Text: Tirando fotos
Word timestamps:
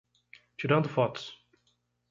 Tirando 0.57 0.89
fotos 0.89 1.37